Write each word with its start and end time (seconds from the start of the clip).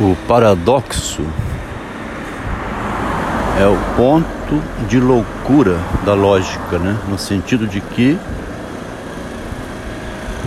O 0.00 0.16
paradoxo 0.26 1.22
é 3.60 3.66
o 3.66 3.76
ponto 3.94 4.62
de 4.88 4.98
loucura 4.98 5.78
da 6.04 6.14
lógica, 6.14 6.78
né? 6.78 6.96
No 7.08 7.18
sentido 7.18 7.66
de 7.66 7.80
que 7.80 8.18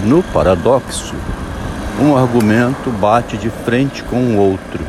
no 0.04 0.24
paradoxo 0.24 1.14
um 2.02 2.18
argumento 2.18 2.90
bate 2.90 3.38
de 3.38 3.50
frente 3.50 4.04
com 4.04 4.18
o 4.18 4.38
outro. 4.38 4.84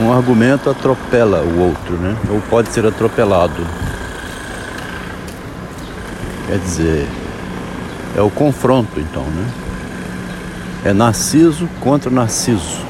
Um 0.00 0.12
argumento 0.12 0.68
atropela 0.68 1.40
o 1.40 1.60
outro, 1.60 1.94
né? 1.96 2.16
Ou 2.30 2.40
pode 2.50 2.68
ser 2.70 2.84
atropelado. 2.84 3.64
Quer 6.48 6.58
dizer, 6.58 7.08
é 8.16 8.20
o 8.20 8.28
confronto 8.28 8.98
então, 8.98 9.22
né? 9.22 9.67
É 10.88 10.92
Narciso 10.94 11.68
contra 11.80 12.10
Narciso, 12.10 12.80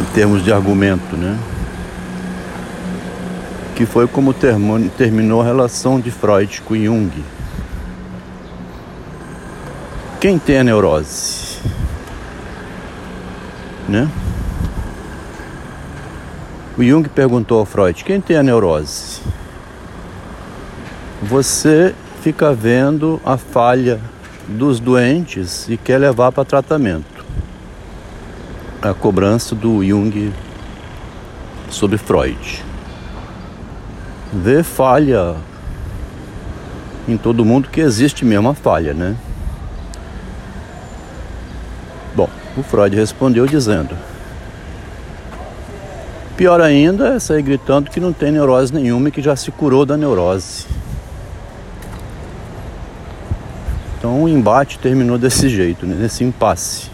em 0.00 0.04
termos 0.14 0.42
de 0.42 0.52
argumento, 0.52 1.16
né? 1.16 1.38
Que 3.76 3.86
foi 3.86 4.08
como 4.08 4.34
terminou 4.34 5.42
a 5.42 5.44
relação 5.44 6.00
de 6.00 6.10
Freud 6.10 6.60
com 6.62 6.74
Jung. 6.74 7.24
Quem 10.20 10.40
tem 10.40 10.58
a 10.58 10.64
neurose? 10.64 11.60
Né? 13.88 14.10
O 16.76 16.82
Jung 16.82 17.08
perguntou 17.08 17.60
ao 17.60 17.64
Freud: 17.64 18.02
quem 18.02 18.20
tem 18.20 18.36
a 18.36 18.42
neurose? 18.42 19.20
Você 21.22 21.94
fica 22.24 22.52
vendo 22.52 23.20
a 23.24 23.36
falha 23.36 24.00
dos 24.48 24.80
doentes 24.80 25.68
e 25.68 25.76
quer 25.76 25.98
levar 25.98 26.32
para 26.32 26.44
tratamento. 26.44 27.24
A 28.80 28.94
cobrança 28.94 29.54
do 29.54 29.84
Jung 29.84 30.32
sobre 31.70 31.98
Freud. 31.98 32.64
Vê 34.32 34.62
falha 34.62 35.36
em 37.06 37.16
todo 37.16 37.44
mundo 37.44 37.68
que 37.68 37.80
existe 37.80 38.24
mesmo 38.24 38.48
a 38.48 38.54
falha, 38.54 38.94
né? 38.94 39.16
Bom, 42.14 42.28
o 42.56 42.62
Freud 42.62 42.94
respondeu 42.96 43.46
dizendo: 43.46 43.96
Pior 46.36 46.60
ainda 46.60 47.14
é 47.14 47.18
sair 47.18 47.42
gritando 47.42 47.90
que 47.90 48.00
não 48.00 48.12
tem 48.12 48.30
neurose 48.30 48.72
nenhuma 48.72 49.08
e 49.08 49.12
que 49.12 49.20
já 49.20 49.34
se 49.34 49.50
curou 49.50 49.84
da 49.84 49.96
neurose. 49.96 50.66
Então 53.98 54.22
o 54.22 54.28
embate 54.28 54.78
terminou 54.78 55.18
desse 55.18 55.48
jeito, 55.48 55.84
né? 55.84 55.96
nesse 55.98 56.22
impasse. 56.22 56.88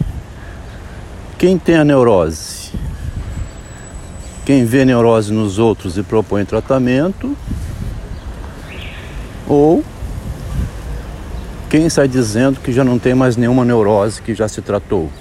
Quem 1.37 1.57
tem 1.57 1.75
a 1.75 1.85
neurose? 1.85 2.71
Quem 4.43 4.65
vê 4.65 4.83
neurose 4.83 5.31
nos 5.31 5.59
outros 5.59 5.97
e 5.97 6.03
propõe 6.03 6.43
tratamento? 6.45 7.37
Ou 9.47 9.83
quem 11.69 11.89
sai 11.89 12.07
dizendo 12.07 12.59
que 12.59 12.71
já 12.71 12.83
não 12.83 12.97
tem 12.97 13.13
mais 13.13 13.37
nenhuma 13.37 13.63
neurose 13.63 14.21
que 14.21 14.33
já 14.33 14.47
se 14.47 14.61
tratou? 14.61 15.11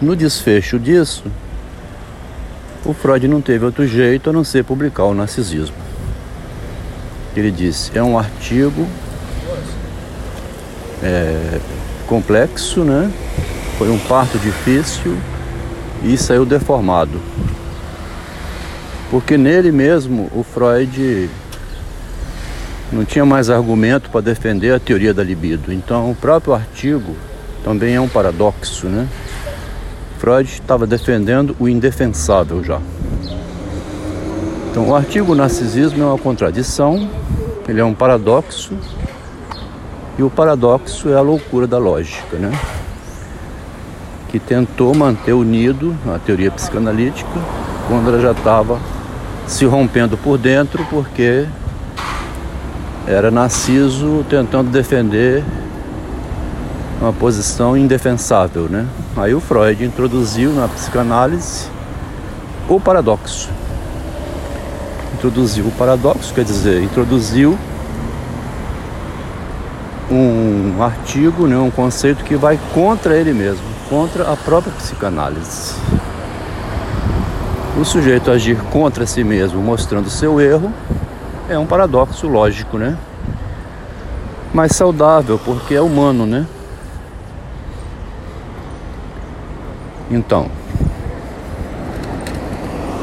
No 0.00 0.16
desfecho 0.16 0.78
disso, 0.78 1.24
o 2.84 2.92
Freud 2.92 3.28
não 3.28 3.40
teve 3.40 3.64
outro 3.66 3.86
jeito 3.86 4.30
a 4.30 4.32
não 4.32 4.42
ser 4.42 4.64
publicar 4.64 5.04
o 5.04 5.14
narcisismo. 5.14 5.89
Ele 7.36 7.50
disse: 7.50 7.96
é 7.96 8.02
um 8.02 8.18
artigo 8.18 8.86
é, 11.02 11.60
complexo, 12.06 12.82
né? 12.84 13.10
Foi 13.78 13.88
um 13.88 13.98
parto 13.98 14.38
difícil 14.38 15.16
e 16.02 16.16
saiu 16.16 16.44
deformado. 16.44 17.20
Porque 19.10 19.36
nele 19.36 19.72
mesmo 19.72 20.30
o 20.34 20.42
Freud 20.42 21.28
não 22.92 23.04
tinha 23.04 23.24
mais 23.24 23.50
argumento 23.50 24.10
para 24.10 24.20
defender 24.20 24.74
a 24.74 24.80
teoria 24.80 25.14
da 25.14 25.22
libido. 25.22 25.72
Então 25.72 26.10
o 26.10 26.14
próprio 26.14 26.54
artigo 26.54 27.16
também 27.64 27.94
é 27.94 28.00
um 28.00 28.08
paradoxo, 28.08 28.86
né? 28.88 29.08
Freud 30.18 30.48
estava 30.48 30.86
defendendo 30.86 31.56
o 31.58 31.68
indefensável 31.68 32.62
já. 32.62 32.80
Então, 34.70 34.88
o 34.88 34.94
artigo 34.94 35.34
narcisismo 35.34 36.00
é 36.00 36.06
uma 36.06 36.16
contradição, 36.16 37.10
ele 37.68 37.80
é 37.80 37.84
um 37.84 37.92
paradoxo, 37.92 38.72
e 40.16 40.22
o 40.22 40.30
paradoxo 40.30 41.08
é 41.08 41.16
a 41.16 41.20
loucura 41.20 41.66
da 41.66 41.76
lógica, 41.76 42.36
né? 42.36 42.52
Que 44.28 44.38
tentou 44.38 44.94
manter 44.94 45.32
unido 45.32 45.96
a 46.06 46.20
teoria 46.20 46.52
psicanalítica 46.52 47.28
quando 47.88 48.10
ela 48.10 48.20
já 48.20 48.30
estava 48.30 48.78
se 49.44 49.64
rompendo 49.64 50.16
por 50.16 50.38
dentro, 50.38 50.86
porque 50.88 51.48
era 53.08 53.28
Narciso 53.28 54.24
tentando 54.30 54.70
defender 54.70 55.42
uma 57.00 57.12
posição 57.12 57.76
indefensável, 57.76 58.68
né? 58.68 58.86
Aí 59.16 59.34
o 59.34 59.40
Freud 59.40 59.84
introduziu 59.84 60.52
na 60.52 60.68
psicanálise 60.68 61.66
o 62.68 62.78
paradoxo 62.78 63.48
introduziu 65.20 65.66
o 65.66 65.72
paradoxo, 65.72 66.32
quer 66.32 66.44
dizer, 66.44 66.82
introduziu 66.82 67.58
um 70.10 70.82
artigo, 70.82 71.46
né, 71.46 71.58
um 71.58 71.70
conceito 71.70 72.24
que 72.24 72.34
vai 72.36 72.58
contra 72.72 73.14
ele 73.14 73.34
mesmo, 73.34 73.62
contra 73.90 74.32
a 74.32 74.34
própria 74.34 74.72
psicanálise. 74.72 75.74
O 77.78 77.84
sujeito 77.84 78.30
agir 78.30 78.56
contra 78.72 79.06
si 79.06 79.22
mesmo, 79.22 79.60
mostrando 79.60 80.08
seu 80.08 80.40
erro, 80.40 80.72
é 81.50 81.58
um 81.58 81.66
paradoxo 81.66 82.26
lógico, 82.26 82.78
né? 82.78 82.96
Mas 84.54 84.72
saudável, 84.72 85.38
porque 85.44 85.74
é 85.74 85.82
humano, 85.82 86.24
né? 86.24 86.46
Então, 90.10 90.50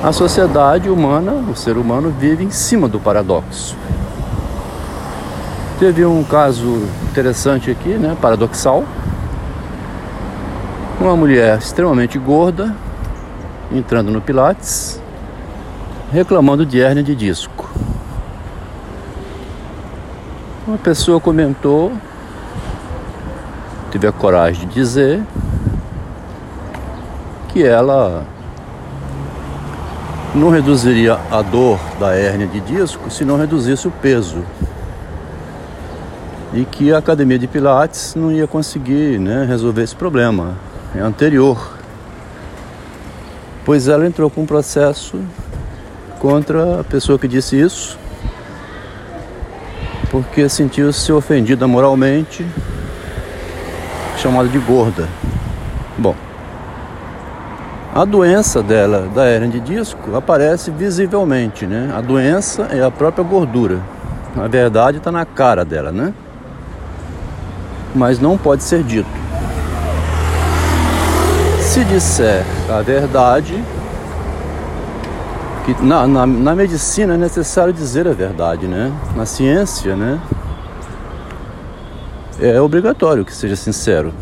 a 0.03 0.11
sociedade 0.11 0.89
humana, 0.89 1.33
o 1.33 1.55
ser 1.55 1.77
humano, 1.77 2.13
vive 2.17 2.43
em 2.43 2.51
cima 2.51 2.87
do 2.87 2.99
paradoxo. 2.99 3.75
Teve 5.79 6.05
um 6.05 6.23
caso 6.23 6.87
interessante 7.09 7.71
aqui, 7.71 7.89
né, 7.89 8.15
paradoxal. 8.21 8.83
Uma 10.99 11.15
mulher 11.15 11.57
extremamente 11.57 12.17
gorda 12.17 12.75
entrando 13.71 14.11
no 14.11 14.21
Pilates, 14.21 15.01
reclamando 16.11 16.65
de 16.65 16.81
hérnia 16.81 17.03
de 17.03 17.15
disco. 17.15 17.69
Uma 20.67 20.77
pessoa 20.77 21.19
comentou, 21.19 21.91
teve 23.91 24.07
a 24.07 24.11
coragem 24.11 24.67
de 24.67 24.75
dizer 24.75 25.23
que 27.49 27.63
ela 27.63 28.25
não 30.37 30.49
reduziria 30.49 31.19
a 31.31 31.41
dor 31.41 31.79
da 31.99 32.15
hérnia 32.15 32.47
de 32.47 32.59
disco 32.61 33.09
se 33.09 33.25
não 33.25 33.37
reduzisse 33.37 33.87
o 33.87 33.91
peso. 33.91 34.43
E 36.53 36.63
que 36.63 36.93
a 36.93 36.99
academia 36.99 37.37
de 37.37 37.47
Pilates 37.47 38.15
não 38.15 38.31
ia 38.31 38.47
conseguir 38.47 39.19
né, 39.19 39.45
resolver 39.45 39.83
esse 39.83 39.95
problema. 39.95 40.55
É 40.95 40.99
anterior. 40.99 41.77
Pois 43.65 43.87
ela 43.87 44.05
entrou 44.07 44.29
com 44.29 44.43
um 44.43 44.45
processo 44.45 45.19
contra 46.19 46.79
a 46.79 46.83
pessoa 46.83 47.19
que 47.19 47.27
disse 47.27 47.59
isso, 47.59 47.99
porque 50.09 50.47
sentiu-se 50.47 51.11
ofendida 51.11 51.67
moralmente, 51.67 52.45
chamada 54.17 54.47
de 54.47 54.57
gorda. 54.57 55.07
Bom, 55.97 56.15
a 57.97 58.05
doença 58.05 58.61
dela, 58.61 59.09
da 59.15 59.27
hernia 59.27 59.49
de 59.49 59.59
disco, 59.59 60.15
aparece 60.15 60.69
visivelmente, 60.69 61.65
né? 61.65 61.91
A 61.97 61.99
doença 61.99 62.67
é 62.69 62.83
a 62.83 62.91
própria 62.91 63.23
gordura. 63.23 63.81
Na 64.35 64.47
verdade, 64.47 64.99
está 64.99 65.11
na 65.11 65.25
cara 65.25 65.65
dela, 65.65 65.91
né? 65.91 66.13
Mas 67.95 68.19
não 68.19 68.37
pode 68.37 68.61
ser 68.61 68.83
dito. 68.83 69.09
Se 71.59 71.83
disser 71.85 72.45
a 72.69 72.83
verdade, 72.83 73.63
que 75.65 75.83
na, 75.83 76.05
na, 76.05 76.27
na 76.27 76.55
medicina 76.55 77.15
é 77.15 77.17
necessário 77.17 77.73
dizer 77.73 78.07
a 78.07 78.13
verdade, 78.13 78.67
né? 78.67 78.93
Na 79.15 79.25
ciência, 79.25 79.95
né? 79.95 80.19
É 82.39 82.61
obrigatório 82.61 83.25
que 83.25 83.33
seja 83.33 83.55
sincero. 83.55 84.13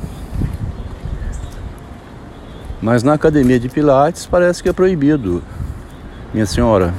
Mas 2.85 3.01
na 3.01 3.13
academia 3.13 3.59
de 3.59 3.67
Pilates 3.67 4.27
parece 4.27 4.61
que 4.61 4.69
é 4.69 4.71
proibido. 4.71 5.41
Minha 6.31 6.45
senhora, 6.45 6.93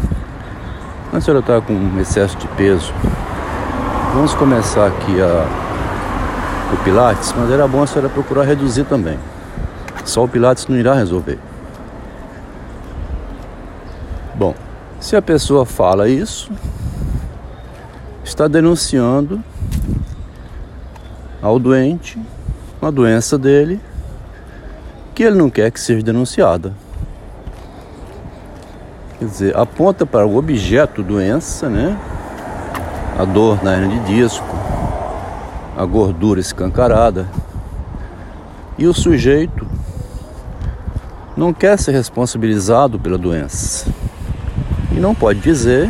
a 1.12 1.20
senhora 1.20 1.38
está 1.38 1.60
com 1.60 2.00
excesso 2.00 2.36
de 2.38 2.48
peso. 2.48 2.92
Vamos 4.12 4.34
começar 4.34 4.88
aqui 4.88 5.22
a 5.22 5.46
o 6.74 6.76
Pilates, 6.82 7.32
mas 7.38 7.48
era 7.52 7.68
bom 7.68 7.84
a 7.84 7.86
senhora 7.86 8.08
procurar 8.08 8.42
reduzir 8.42 8.82
também. 8.86 9.16
Só 10.04 10.24
o 10.24 10.28
Pilates 10.28 10.66
não 10.66 10.76
irá 10.76 10.92
resolver. 10.92 11.38
Bom, 14.34 14.56
se 14.98 15.14
a 15.14 15.22
pessoa 15.22 15.64
fala 15.64 16.08
isso, 16.08 16.50
está 18.24 18.48
denunciando 18.48 19.40
ao 21.40 21.60
doente 21.60 22.18
uma 22.82 22.90
doença 22.90 23.38
dele 23.38 23.80
que 25.16 25.22
ele 25.22 25.36
não 25.36 25.48
quer 25.48 25.70
que 25.70 25.80
seja 25.80 26.02
denunciada. 26.02 26.74
Quer 29.18 29.24
dizer, 29.24 29.56
aponta 29.56 30.04
para 30.04 30.26
o 30.26 30.36
objeto 30.36 31.02
doença, 31.02 31.70
né? 31.70 31.98
A 33.18 33.24
dor 33.24 33.64
na 33.64 33.72
hernia 33.72 33.98
de 34.00 34.14
disco, 34.14 34.46
a 35.74 35.86
gordura 35.86 36.38
escancarada. 36.38 37.26
E 38.76 38.86
o 38.86 38.92
sujeito 38.92 39.66
não 41.34 41.50
quer 41.50 41.78
ser 41.78 41.92
responsabilizado 41.92 43.00
pela 43.00 43.16
doença. 43.16 43.86
E 44.92 45.00
não 45.00 45.14
pode 45.14 45.40
dizer, 45.40 45.88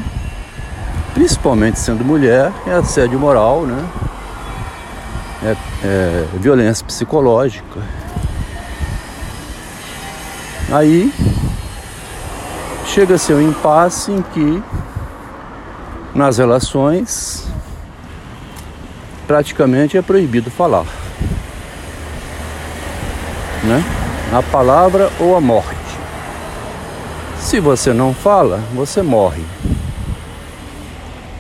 principalmente 1.14 1.80
sendo 1.80 2.04
mulher, 2.04 2.52
é 2.64 2.74
assédio 2.74 3.18
moral, 3.18 3.66
né? 3.66 3.84
É, 5.42 5.56
é 5.84 6.26
violência 6.38 6.86
psicológica. 6.86 7.95
Aí 10.70 11.12
chega 12.86 13.14
a 13.14 13.18
ser 13.18 13.34
um 13.34 13.42
impasse 13.42 14.10
em 14.10 14.20
que 14.20 14.62
nas 16.12 16.38
relações 16.38 17.46
praticamente 19.28 19.96
é 19.96 20.02
proibido 20.02 20.50
falar. 20.50 20.86
Né? 23.62 23.84
A 24.32 24.42
palavra 24.42 25.10
ou 25.20 25.36
a 25.36 25.40
morte. 25.40 25.76
Se 27.38 27.60
você 27.60 27.92
não 27.92 28.12
fala, 28.12 28.60
você 28.74 29.02
morre. 29.02 29.44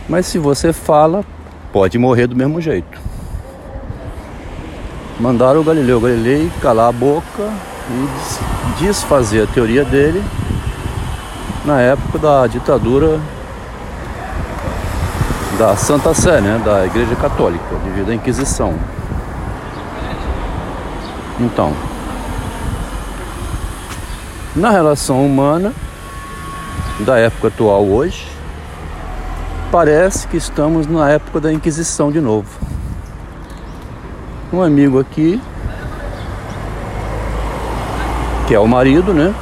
Mas 0.08 0.26
se 0.26 0.38
você 0.38 0.72
fala, 0.72 1.24
pode 1.72 1.98
morrer 1.98 2.28
do 2.28 2.36
mesmo 2.36 2.60
jeito. 2.60 3.00
Mandaram 5.18 5.62
o 5.62 5.64
Galileu 5.64 6.00
Galilei 6.00 6.50
calar 6.60 6.90
a 6.90 6.92
boca 6.92 7.50
e 7.90 8.84
desfazer 8.84 9.44
a 9.44 9.46
teoria 9.46 9.84
dele 9.84 10.22
na 11.64 11.80
época 11.80 12.18
da 12.18 12.46
ditadura 12.46 13.20
da 15.58 15.74
Santa 15.76 16.12
Sé, 16.12 16.40
né, 16.40 16.60
da 16.64 16.84
Igreja 16.84 17.16
Católica, 17.16 17.64
devido 17.84 18.10
à 18.10 18.14
Inquisição. 18.14 18.74
Então, 21.40 21.72
na 24.54 24.70
relação 24.70 25.24
humana 25.24 25.72
da 27.00 27.18
época 27.18 27.48
atual 27.48 27.84
hoje, 27.84 28.26
parece 29.70 30.26
que 30.28 30.36
estamos 30.36 30.86
na 30.86 31.10
época 31.10 31.40
da 31.40 31.52
Inquisição 31.52 32.10
de 32.10 32.20
novo. 32.20 32.48
Um 34.52 34.62
amigo 34.62 34.98
aqui, 34.98 35.40
que 38.46 38.54
é 38.54 38.60
o 38.60 38.66
marido, 38.66 39.12
né? 39.12 39.34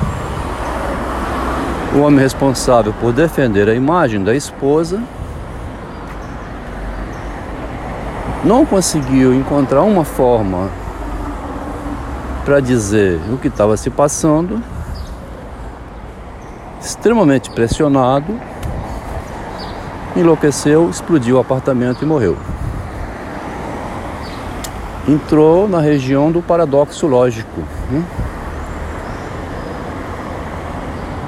O 1.95 2.01
homem 2.01 2.21
responsável 2.21 2.93
por 3.01 3.13
defender 3.13 3.69
a 3.69 3.75
imagem 3.75 4.25
da 4.25 4.35
esposa 4.35 5.01
não 8.43 8.65
conseguiu 8.65 9.35
encontrar 9.35 9.83
uma 9.83 10.05
forma 10.05 10.71
para 12.45 12.61
dizer 12.61 13.21
o 13.31 13.39
que 13.39 13.49
estava 13.49 13.77
se 13.77 13.91
passando, 13.91 14.63
extremamente 16.81 17.51
pressionado, 17.51 18.39
enlouqueceu, 20.17 20.89
explodiu 20.91 21.37
o 21.37 21.41
apartamento 21.41 22.03
e 22.03 22.07
morreu. 22.07 22.37
Entrou 25.07 25.69
na 25.69 25.81
região 25.81 26.33
do 26.33 26.41
paradoxo 26.41 27.07
lógico. 27.07 27.63
Né? 27.91 28.03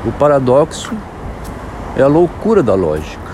O 0.07 0.13
paradoxo 0.13 0.95
é 1.97 2.03
a 2.03 2.07
loucura 2.07 2.63
da 2.63 2.75
lógica. 2.75 3.27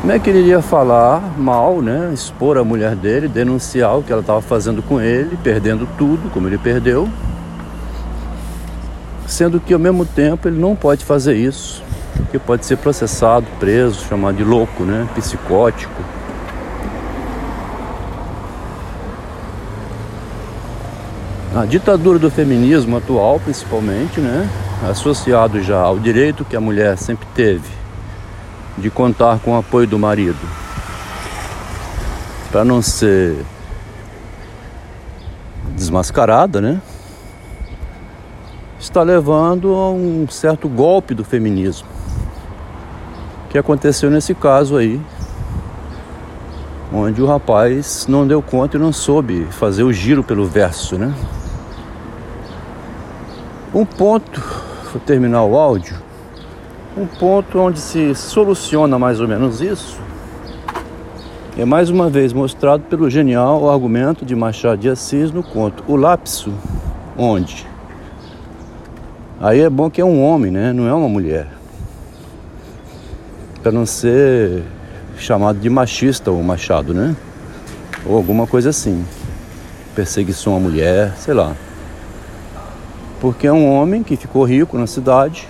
Como 0.00 0.10
é 0.10 0.18
que 0.18 0.30
ele 0.30 0.38
iria 0.38 0.62
falar 0.62 1.38
mal, 1.38 1.82
né? 1.82 2.10
Expor 2.14 2.56
a 2.56 2.64
mulher 2.64 2.96
dele, 2.96 3.28
denunciar 3.28 3.98
o 3.98 4.02
que 4.02 4.10
ela 4.10 4.22
estava 4.22 4.40
fazendo 4.40 4.82
com 4.82 4.98
ele, 4.98 5.38
perdendo 5.42 5.86
tudo, 5.98 6.30
como 6.30 6.48
ele 6.48 6.56
perdeu. 6.56 7.06
Sendo 9.26 9.60
que 9.60 9.74
ao 9.74 9.78
mesmo 9.78 10.06
tempo 10.06 10.48
ele 10.48 10.58
não 10.58 10.74
pode 10.74 11.04
fazer 11.04 11.36
isso, 11.36 11.82
porque 12.16 12.38
pode 12.38 12.64
ser 12.64 12.78
processado, 12.78 13.46
preso, 13.60 14.06
chamado 14.08 14.38
de 14.38 14.44
louco, 14.44 14.84
né? 14.84 15.06
Psicótico. 15.14 16.02
A 21.54 21.66
ditadura 21.66 22.18
do 22.18 22.30
feminismo 22.30 22.96
atual, 22.96 23.38
principalmente, 23.38 24.22
né? 24.22 24.48
Associado 24.88 25.62
já 25.62 25.78
ao 25.78 25.98
direito 25.98 26.46
que 26.46 26.56
a 26.56 26.60
mulher 26.60 26.96
sempre 26.96 27.28
teve 27.34 27.68
de 28.78 28.88
contar 28.88 29.38
com 29.40 29.52
o 29.52 29.58
apoio 29.58 29.86
do 29.86 29.98
marido. 29.98 30.38
Para 32.50 32.64
não 32.64 32.80
ser 32.80 33.36
desmascarada, 35.76 36.58
né? 36.58 36.80
Está 38.80 39.02
levando 39.02 39.74
a 39.74 39.90
um 39.90 40.26
certo 40.30 40.70
golpe 40.70 41.14
do 41.14 41.22
feminismo. 41.22 41.86
Que 43.50 43.58
aconteceu 43.58 44.10
nesse 44.10 44.34
caso 44.34 44.78
aí, 44.78 44.98
onde 46.90 47.20
o 47.20 47.26
rapaz 47.26 48.06
não 48.08 48.26
deu 48.26 48.40
conta 48.40 48.78
e 48.78 48.80
não 48.80 48.90
soube 48.90 49.46
fazer 49.50 49.82
o 49.82 49.92
giro 49.92 50.24
pelo 50.24 50.46
verso, 50.46 50.96
né? 50.96 51.14
Um 53.74 53.84
ponto, 53.84 54.42
vou 54.92 55.00
terminar 55.00 55.44
o 55.44 55.56
áudio, 55.56 55.96
um 56.96 57.06
ponto 57.06 57.58
onde 57.58 57.80
se 57.80 58.14
soluciona 58.14 58.98
mais 58.98 59.20
ou 59.20 59.26
menos 59.26 59.60
isso 59.60 59.98
é 61.58 61.66
mais 61.66 61.90
uma 61.90 62.08
vez 62.08 62.32
mostrado 62.32 62.82
pelo 62.84 63.10
genial 63.10 63.70
argumento 63.70 64.24
de 64.24 64.34
Machado 64.34 64.78
de 64.78 64.88
Assis 64.88 65.30
no 65.30 65.42
conto 65.42 65.84
O 65.86 65.96
Lapso, 65.96 66.52
onde 67.16 67.66
aí 69.38 69.60
é 69.60 69.68
bom 69.68 69.90
que 69.90 70.00
é 70.00 70.04
um 70.04 70.22
homem, 70.22 70.50
né? 70.50 70.72
Não 70.72 70.86
é 70.86 70.94
uma 70.94 71.08
mulher. 71.08 71.48
Para 73.62 73.72
não 73.72 73.84
ser 73.84 74.62
chamado 75.18 75.58
de 75.58 75.68
machista 75.68 76.30
o 76.30 76.42
Machado, 76.42 76.94
né? 76.94 77.14
Ou 78.06 78.16
alguma 78.16 78.46
coisa 78.46 78.70
assim. 78.70 79.04
Perseguição 79.94 80.56
à 80.56 80.60
mulher, 80.60 81.12
sei 81.18 81.34
lá. 81.34 81.54
Porque 83.22 83.46
é 83.46 83.52
um 83.52 83.66
homem 83.72 84.02
que 84.02 84.16
ficou 84.16 84.44
rico 84.44 84.76
na 84.76 84.86
cidade 84.86 85.48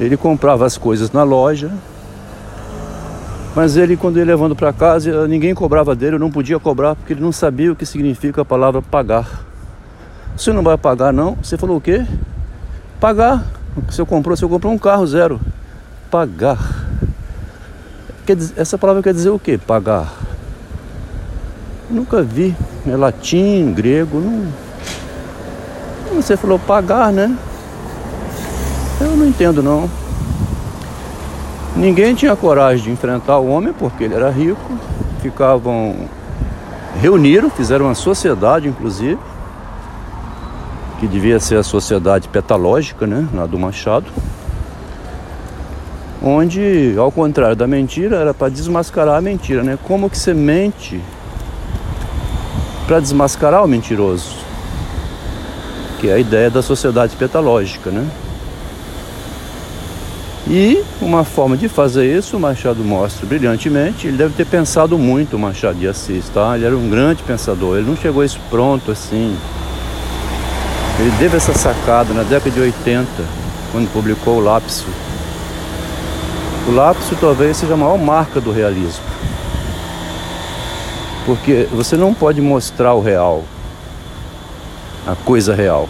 ele 0.00 0.16
comprava 0.16 0.64
as 0.64 0.78
coisas 0.78 1.10
na 1.10 1.24
loja, 1.24 1.72
mas 3.54 3.76
ele, 3.76 3.96
quando 3.96 4.16
ele 4.18 4.30
levando 4.30 4.54
para 4.54 4.72
casa, 4.72 5.26
ninguém 5.26 5.54
cobrava 5.54 5.94
dele, 5.96 6.14
eu 6.14 6.20
não 6.20 6.30
podia 6.30 6.58
cobrar 6.60 6.94
porque 6.94 7.12
ele 7.12 7.20
não 7.20 7.32
sabia 7.32 7.72
o 7.72 7.76
que 7.76 7.84
significa 7.84 8.42
a 8.42 8.44
palavra 8.44 8.80
pagar. 8.80 9.44
Você 10.36 10.52
não 10.52 10.62
vai 10.62 10.78
pagar, 10.78 11.12
não? 11.12 11.36
Você 11.42 11.58
falou 11.58 11.78
o 11.78 11.80
quê? 11.80 12.06
Pagar. 13.00 13.44
Você 13.88 14.04
comprou, 14.04 14.36
você 14.36 14.46
comprou 14.46 14.72
um 14.72 14.78
carro 14.78 15.04
zero. 15.04 15.40
Pagar. 16.08 16.58
Dizer, 18.24 18.54
essa 18.56 18.78
palavra 18.78 19.02
quer 19.02 19.14
dizer 19.14 19.30
o 19.30 19.38
quê? 19.38 19.58
Pagar. 19.58 20.12
nunca 21.90 22.22
vi. 22.22 22.54
É 22.86 22.94
latim, 22.94 23.72
grego, 23.74 24.20
não. 24.20 24.67
Você 26.14 26.36
falou 26.36 26.58
pagar, 26.58 27.12
né? 27.12 27.36
Eu 29.00 29.16
não 29.16 29.26
entendo 29.26 29.62
não. 29.62 29.88
Ninguém 31.76 32.14
tinha 32.14 32.34
coragem 32.34 32.84
de 32.84 32.90
enfrentar 32.90 33.38
o 33.38 33.48
homem 33.48 33.72
porque 33.72 34.04
ele 34.04 34.14
era 34.14 34.30
rico. 34.30 34.78
Ficavam 35.22 36.08
reuniram, 37.00 37.48
fizeram 37.48 37.86
uma 37.86 37.94
sociedade 37.94 38.68
inclusive, 38.68 39.18
que 40.98 41.06
devia 41.06 41.38
ser 41.38 41.56
a 41.56 41.62
sociedade 41.62 42.28
petalógica, 42.28 43.06
né, 43.06 43.26
lá 43.32 43.46
do 43.46 43.58
Machado. 43.58 44.06
Onde, 46.20 46.96
ao 46.98 47.12
contrário 47.12 47.54
da 47.54 47.66
mentira, 47.66 48.16
era 48.16 48.34
para 48.34 48.48
desmascarar 48.48 49.18
a 49.18 49.20
mentira, 49.20 49.62
né? 49.62 49.78
Como 49.84 50.10
que 50.10 50.18
você 50.18 50.34
mente 50.34 51.00
para 52.88 52.98
desmascarar 52.98 53.64
o 53.64 53.68
mentiroso? 53.68 54.47
Que 55.98 56.08
é 56.08 56.14
a 56.14 56.18
ideia 56.18 56.50
da 56.50 56.62
sociedade 56.62 57.16
petalógica, 57.16 57.90
né? 57.90 58.08
E 60.50 60.82
uma 61.02 61.24
forma 61.24 61.58
de 61.58 61.68
fazer 61.68 62.16
isso, 62.16 62.36
o 62.36 62.40
Machado 62.40 62.82
mostra 62.82 63.26
brilhantemente. 63.26 64.06
Ele 64.06 64.16
deve 64.16 64.32
ter 64.32 64.46
pensado 64.46 64.96
muito, 64.96 65.36
o 65.36 65.38
Machado 65.38 65.78
de 65.78 65.86
Assis, 65.86 66.28
tá? 66.30 66.56
Ele 66.56 66.64
era 66.64 66.76
um 66.76 66.88
grande 66.88 67.22
pensador. 67.22 67.76
Ele 67.76 67.86
não 67.86 67.96
chegou 67.96 68.22
a 68.22 68.24
isso 68.24 68.40
pronto 68.48 68.90
assim. 68.90 69.36
Ele 70.98 71.12
teve 71.18 71.36
essa 71.36 71.52
sacada 71.52 72.14
na 72.14 72.22
década 72.22 72.50
de 72.50 72.60
80, 72.60 73.06
quando 73.70 73.92
publicou 73.92 74.38
o 74.38 74.40
Lapso. 74.40 74.86
O 76.66 76.70
Lapso 76.70 77.14
talvez 77.20 77.58
seja 77.58 77.74
a 77.74 77.76
maior 77.76 77.98
marca 77.98 78.40
do 78.40 78.50
realismo. 78.50 79.04
Porque 81.26 81.68
você 81.70 81.94
não 81.94 82.14
pode 82.14 82.40
mostrar 82.40 82.94
o 82.94 83.02
real, 83.02 83.44
a 85.08 85.16
coisa 85.16 85.54
real. 85.54 85.88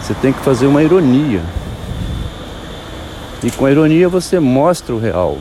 Você 0.00 0.14
tem 0.14 0.32
que 0.32 0.38
fazer 0.40 0.66
uma 0.66 0.80
ironia. 0.80 1.42
E 3.42 3.50
com 3.50 3.66
a 3.66 3.70
ironia 3.70 4.08
você 4.08 4.38
mostra 4.38 4.94
o 4.94 5.00
real. 5.00 5.38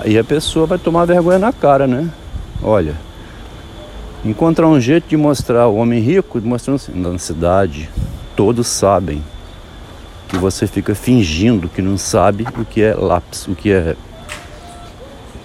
Aí 0.00 0.18
a 0.18 0.24
pessoa 0.24 0.66
vai 0.66 0.78
tomar 0.78 1.04
vergonha 1.04 1.38
na 1.38 1.52
cara, 1.52 1.86
né? 1.86 2.08
Olha, 2.62 2.94
encontrar 4.24 4.68
um 4.68 4.80
jeito 4.80 5.06
de 5.06 5.18
mostrar 5.18 5.68
o 5.68 5.76
homem 5.76 6.00
rico, 6.00 6.40
mostrando 6.40 6.76
assim, 6.76 6.92
na 6.94 7.18
cidade, 7.18 7.90
todos 8.34 8.66
sabem 8.66 9.22
que 10.28 10.38
você 10.38 10.66
fica 10.66 10.94
fingindo 10.94 11.68
que 11.68 11.82
não 11.82 11.98
sabe 11.98 12.46
o 12.56 12.64
que 12.64 12.80
é 12.80 12.94
lápis, 12.94 13.46
o 13.46 13.54
que 13.54 13.70
é 13.70 13.94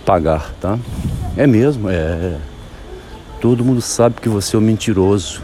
pagar, 0.06 0.54
tá? 0.62 0.80
É 1.36 1.46
mesmo, 1.46 1.90
é. 1.90 2.38
Todo 3.42 3.66
mundo 3.66 3.82
sabe 3.82 4.22
que 4.22 4.30
você 4.30 4.56
é 4.56 4.60
um 4.60 4.62
mentiroso. 4.62 5.42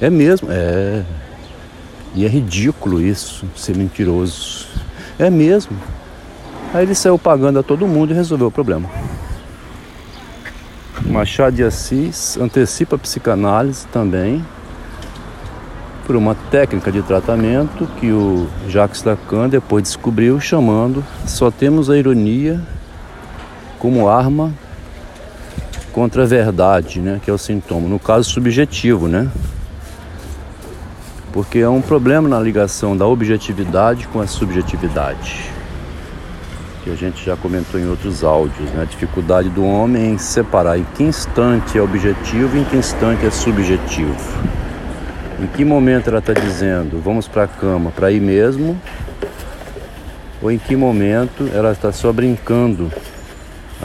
É 0.00 0.08
mesmo, 0.08 0.48
é. 0.50 1.02
E 2.14 2.24
é 2.24 2.28
ridículo 2.28 3.02
isso, 3.02 3.44
ser 3.56 3.76
mentiroso. 3.76 4.68
É 5.18 5.28
mesmo. 5.28 5.76
Aí 6.72 6.84
ele 6.84 6.94
saiu 6.94 7.18
pagando 7.18 7.58
a 7.58 7.62
todo 7.62 7.88
mundo 7.88 8.12
e 8.12 8.14
resolveu 8.14 8.46
o 8.46 8.52
problema. 8.52 8.88
Machado 11.04 11.56
de 11.56 11.64
Assis 11.64 12.38
antecipa 12.38 12.94
a 12.94 12.98
psicanálise 12.98 13.84
também 13.88 14.44
por 16.06 16.14
uma 16.14 16.36
técnica 16.52 16.92
de 16.92 17.02
tratamento 17.02 17.88
que 17.98 18.12
o 18.12 18.46
Jacques 18.68 19.02
Lacan 19.02 19.48
depois 19.48 19.82
descobriu 19.82 20.38
chamando 20.38 21.04
só 21.26 21.50
temos 21.50 21.90
a 21.90 21.96
ironia 21.96 22.60
como 23.78 24.08
arma 24.08 24.52
contra 25.94 26.24
a 26.24 26.26
verdade, 26.26 26.98
né, 26.98 27.20
que 27.22 27.30
é 27.30 27.32
o 27.32 27.38
sintoma, 27.38 27.88
no 27.88 28.00
caso 28.00 28.28
subjetivo, 28.28 29.06
né? 29.06 29.30
Porque 31.32 31.60
é 31.60 31.68
um 31.68 31.80
problema 31.80 32.28
na 32.28 32.40
ligação 32.40 32.96
da 32.96 33.06
objetividade 33.06 34.08
com 34.08 34.20
a 34.20 34.26
subjetividade. 34.26 35.48
Que 36.82 36.90
a 36.90 36.96
gente 36.96 37.24
já 37.24 37.36
comentou 37.36 37.78
em 37.78 37.88
outros 37.88 38.24
áudios, 38.24 38.68
né? 38.72 38.82
A 38.82 38.84
dificuldade 38.84 39.48
do 39.48 39.64
homem 39.64 40.12
em 40.12 40.18
separar 40.18 40.78
em 40.78 40.86
que 40.96 41.04
instante 41.04 41.78
é 41.78 41.80
objetivo 41.80 42.56
e 42.56 42.60
em 42.60 42.64
que 42.64 42.76
instante 42.76 43.24
é 43.24 43.30
subjetivo. 43.30 44.16
Em 45.40 45.46
que 45.46 45.64
momento 45.64 46.08
ela 46.08 46.18
está 46.18 46.32
dizendo 46.32 47.00
vamos 47.00 47.28
para 47.28 47.44
a 47.44 47.48
cama 47.48 47.90
para 47.92 48.10
ir 48.10 48.20
mesmo? 48.20 48.76
Ou 50.42 50.50
em 50.50 50.58
que 50.58 50.74
momento 50.74 51.48
ela 51.52 51.70
está 51.70 51.92
só 51.92 52.12
brincando? 52.12 52.90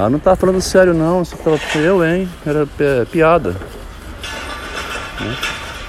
Ah, 0.01 0.09
não 0.09 0.17
está 0.17 0.33
falando 0.33 0.61
sério 0.61 0.93
não, 0.93 1.25
só 1.25 1.35
estava 1.35 1.57
eu, 1.77 2.01
hein? 2.05 2.29
Era 2.45 2.65
piada. 3.05 3.49
Né? 5.19 5.35